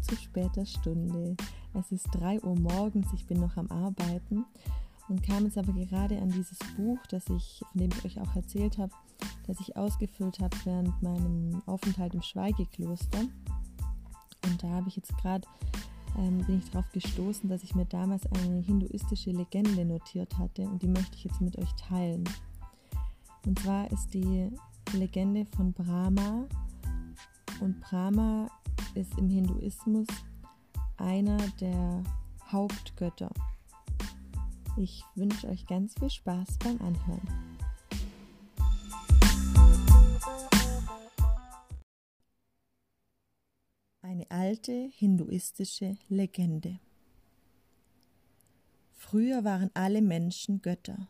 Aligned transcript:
zu 0.00 0.14
später 0.14 0.64
Stunde. 0.64 1.36
Es 1.74 1.90
ist 1.90 2.06
3 2.12 2.40
Uhr 2.42 2.56
morgens, 2.56 3.08
ich 3.12 3.26
bin 3.26 3.40
noch 3.40 3.56
am 3.56 3.68
Arbeiten 3.68 4.44
und 5.08 5.24
kam 5.24 5.44
jetzt 5.44 5.58
aber 5.58 5.72
gerade 5.72 6.18
an 6.18 6.30
dieses 6.30 6.58
Buch, 6.76 6.98
das 7.10 7.28
ich, 7.30 7.64
von 7.72 7.80
dem 7.80 7.90
ich 7.90 8.04
euch 8.04 8.20
auch 8.20 8.36
erzählt 8.36 8.78
habe, 8.78 8.92
das 9.48 9.58
ich 9.58 9.76
ausgefüllt 9.76 10.38
habe 10.38 10.56
während 10.62 11.02
meinem 11.02 11.62
Aufenthalt 11.66 12.14
im 12.14 12.22
Schweigekloster. 12.22 13.22
Und 14.44 14.62
da 14.62 14.68
habe 14.68 14.88
ich 14.88 14.96
jetzt 14.96 15.16
gerade 15.18 15.48
ähm, 16.16 16.38
bin 16.46 16.58
ich 16.58 16.70
darauf 16.70 16.90
gestoßen, 16.92 17.48
dass 17.50 17.64
ich 17.64 17.74
mir 17.74 17.86
damals 17.86 18.24
eine 18.26 18.60
hinduistische 18.60 19.32
Legende 19.32 19.84
notiert 19.84 20.38
hatte 20.38 20.62
und 20.62 20.80
die 20.80 20.88
möchte 20.88 21.16
ich 21.16 21.24
jetzt 21.24 21.40
mit 21.40 21.58
euch 21.58 21.72
teilen. 21.74 22.22
Und 23.44 23.58
zwar 23.58 23.90
ist 23.90 24.14
die 24.14 24.52
Legende 24.92 25.44
von 25.56 25.72
Brahma 25.72 26.46
und 27.60 27.80
Brahma 27.80 28.48
ist 28.96 29.16
im 29.18 29.28
Hinduismus 29.28 30.06
einer 30.96 31.38
der 31.60 32.02
Hauptgötter. 32.50 33.30
Ich 34.78 35.04
wünsche 35.14 35.48
euch 35.48 35.66
ganz 35.66 35.94
viel 35.98 36.10
Spaß 36.10 36.58
beim 36.58 36.80
Anhören. 36.80 37.28
Eine 44.00 44.30
alte 44.30 44.90
hinduistische 44.94 45.96
Legende. 46.08 46.78
Früher 48.92 49.44
waren 49.44 49.70
alle 49.74 50.00
Menschen 50.00 50.62
Götter. 50.62 51.08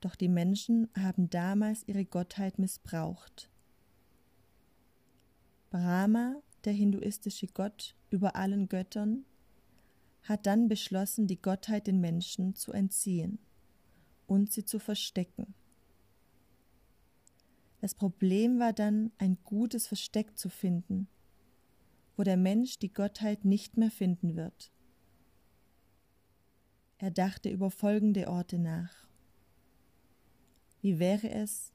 Doch 0.00 0.16
die 0.16 0.28
Menschen 0.28 0.88
haben 0.98 1.30
damals 1.30 1.86
ihre 1.86 2.04
Gottheit 2.04 2.58
missbraucht. 2.58 3.51
Brahma, 5.72 6.36
der 6.66 6.74
hinduistische 6.74 7.46
Gott 7.46 7.96
über 8.10 8.36
allen 8.36 8.68
Göttern, 8.68 9.24
hat 10.22 10.44
dann 10.44 10.68
beschlossen, 10.68 11.26
die 11.26 11.40
Gottheit 11.40 11.86
den 11.86 11.98
Menschen 11.98 12.54
zu 12.54 12.72
entziehen 12.72 13.38
und 14.26 14.52
sie 14.52 14.66
zu 14.66 14.78
verstecken. 14.78 15.54
Das 17.80 17.94
Problem 17.94 18.58
war 18.58 18.74
dann, 18.74 19.12
ein 19.16 19.38
gutes 19.44 19.86
Versteck 19.86 20.38
zu 20.38 20.50
finden, 20.50 21.08
wo 22.18 22.22
der 22.22 22.36
Mensch 22.36 22.78
die 22.78 22.92
Gottheit 22.92 23.46
nicht 23.46 23.78
mehr 23.78 23.90
finden 23.90 24.36
wird. 24.36 24.70
Er 26.98 27.10
dachte 27.10 27.48
über 27.48 27.70
folgende 27.70 28.28
Orte 28.28 28.58
nach. 28.58 29.08
Wie 30.82 30.98
wäre 30.98 31.30
es, 31.30 31.72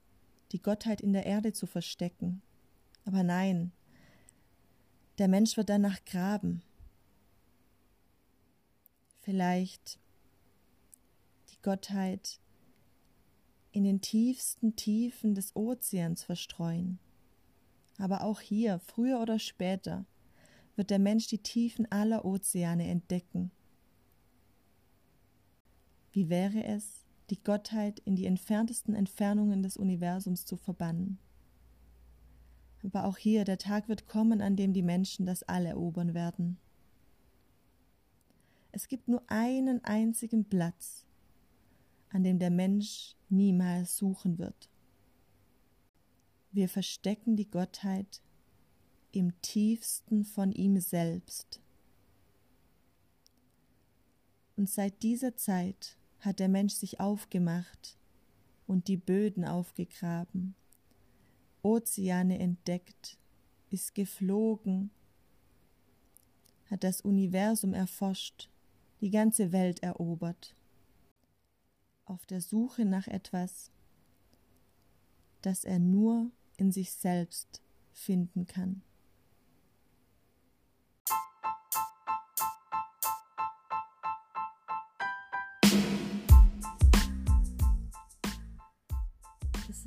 die 0.51 0.61
Gottheit 0.61 1.01
in 1.01 1.13
der 1.13 1.25
Erde 1.25 1.51
zu 1.51 1.65
verstecken? 1.65 2.43
Aber 3.03 3.23
nein, 3.23 3.71
der 5.17 5.27
Mensch 5.27 5.57
wird 5.57 5.69
danach 5.69 6.03
graben. 6.05 6.61
Vielleicht 9.21 9.99
die 11.49 11.61
Gottheit 11.61 12.39
in 13.71 13.83
den 13.83 14.01
tiefsten 14.01 14.75
Tiefen 14.75 15.35
des 15.35 15.55
Ozeans 15.55 16.23
verstreuen. 16.23 16.99
Aber 17.97 18.23
auch 18.23 18.41
hier, 18.41 18.79
früher 18.79 19.19
oder 19.21 19.39
später, 19.39 20.05
wird 20.75 20.91
der 20.91 20.99
Mensch 20.99 21.27
die 21.27 21.39
Tiefen 21.39 21.91
aller 21.91 22.23
Ozeane 22.23 22.87
entdecken. 22.87 23.51
Wie 26.11 26.29
wäre 26.29 26.63
es, 26.63 27.05
die 27.29 27.43
Gottheit 27.43 27.99
in 27.99 28.15
die 28.15 28.25
entferntesten 28.25 28.95
Entfernungen 28.95 29.63
des 29.63 29.77
Universums 29.77 30.45
zu 30.45 30.55
verbannen? 30.55 31.19
Aber 32.87 33.03
auch 33.03 33.17
hier, 33.17 33.43
der 33.43 33.57
Tag 33.57 33.89
wird 33.89 34.07
kommen, 34.07 34.41
an 34.41 34.55
dem 34.55 34.71
die 34.71 34.81
Menschen 34.81 35.25
das 35.25 35.43
All 35.43 35.65
erobern 35.65 36.13
werden. 36.13 36.57
Es 38.71 38.87
gibt 38.87 39.09
nur 39.09 39.21
einen 39.27 39.83
einzigen 39.83 40.45
Platz, 40.45 41.05
an 42.11 42.23
dem 42.23 42.39
der 42.39 42.49
Mensch 42.49 43.17
niemals 43.27 43.97
suchen 43.97 44.37
wird. 44.37 44.69
Wir 46.53 46.69
verstecken 46.69 47.35
die 47.35 47.49
Gottheit 47.49 48.21
im 49.11 49.33
tiefsten 49.41 50.23
von 50.23 50.53
ihm 50.53 50.79
selbst. 50.79 51.61
Und 54.55 54.69
seit 54.69 55.03
dieser 55.03 55.35
Zeit 55.35 55.97
hat 56.21 56.39
der 56.39 56.47
Mensch 56.47 56.73
sich 56.73 57.01
aufgemacht 57.01 57.97
und 58.65 58.87
die 58.87 58.97
Böden 58.97 59.43
aufgegraben, 59.43 60.55
Ozeane 61.67 62.39
entdeckt, 62.39 63.17
ist 63.69 63.93
geflogen, 63.93 64.89
hat 66.71 66.85
das 66.85 67.01
Universum 67.01 67.73
erforscht, 67.73 68.49
die 69.01 69.09
ganze 69.09 69.51
Welt 69.51 69.83
erobert, 69.83 70.55
auf 72.05 72.25
der 72.25 72.39
Suche 72.39 72.85
nach 72.85 73.07
etwas, 73.07 73.69
das 75.41 75.65
er 75.65 75.79
nur 75.79 76.31
in 76.55 76.71
sich 76.71 76.93
selbst 76.93 77.61
finden 77.91 78.47
kann. 78.47 78.81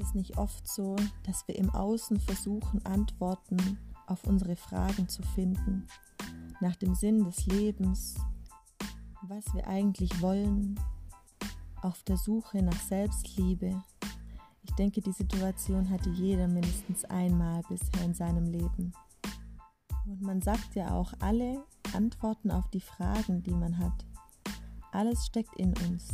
Es 0.00 0.14
nicht 0.14 0.38
oft 0.38 0.66
so, 0.68 0.96
dass 1.24 1.46
wir 1.48 1.56
im 1.56 1.70
Außen 1.70 2.20
versuchen, 2.20 2.84
Antworten 2.84 3.78
auf 4.06 4.24
unsere 4.24 4.56
Fragen 4.56 5.08
zu 5.08 5.22
finden, 5.22 5.86
nach 6.60 6.76
dem 6.76 6.94
Sinn 6.94 7.24
des 7.24 7.46
Lebens, 7.46 8.16
was 9.22 9.44
wir 9.54 9.66
eigentlich 9.66 10.20
wollen, 10.20 10.78
auf 11.82 12.02
der 12.02 12.16
Suche 12.16 12.62
nach 12.62 12.80
Selbstliebe. 12.80 13.82
Ich 14.62 14.74
denke, 14.74 15.00
die 15.00 15.12
Situation 15.12 15.88
hatte 15.88 16.10
jeder 16.10 16.48
mindestens 16.48 17.04
einmal 17.06 17.62
bisher 17.68 18.04
in 18.04 18.14
seinem 18.14 18.46
Leben. 18.46 18.92
Und 20.06 20.22
man 20.22 20.42
sagt 20.42 20.74
ja 20.74 20.90
auch, 20.92 21.12
alle 21.20 21.64
Antworten 21.94 22.50
auf 22.50 22.68
die 22.70 22.80
Fragen, 22.80 23.42
die 23.42 23.54
man 23.54 23.78
hat, 23.78 24.04
alles 24.92 25.26
steckt 25.26 25.54
in 25.56 25.72
uns. 25.88 26.08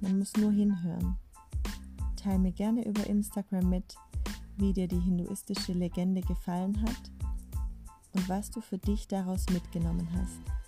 Man 0.00 0.18
muss 0.18 0.32
nur 0.36 0.52
hinhören. 0.52 1.16
Teil 2.28 2.40
mir 2.40 2.52
gerne 2.52 2.86
über 2.86 3.06
Instagram 3.06 3.70
mit, 3.70 3.96
wie 4.58 4.74
dir 4.74 4.86
die 4.86 5.00
hinduistische 5.00 5.72
Legende 5.72 6.20
gefallen 6.20 6.78
hat 6.82 7.10
und 8.12 8.28
was 8.28 8.50
du 8.50 8.60
für 8.60 8.76
dich 8.76 9.08
daraus 9.08 9.46
mitgenommen 9.50 10.06
hast. 10.12 10.67